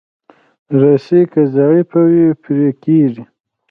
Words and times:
رسۍ 0.79 1.21
که 1.31 1.41
ضعیفه 1.55 2.01
وي، 2.09 2.27
پرې 2.43 2.69
کېږي. 2.83 3.23